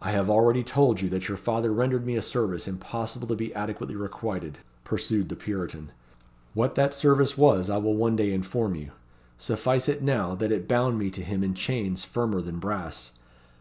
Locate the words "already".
0.28-0.64